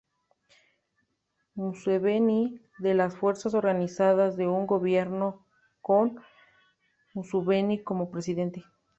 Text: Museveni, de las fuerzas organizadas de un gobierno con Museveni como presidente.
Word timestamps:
Museveni, 1.53 2.59
de 2.79 2.95
las 2.95 3.15
fuerzas 3.15 3.53
organizadas 3.53 4.35
de 4.35 4.47
un 4.47 4.65
gobierno 4.65 5.45
con 5.79 6.19
Museveni 7.13 7.83
como 7.83 8.09
presidente. 8.09 8.65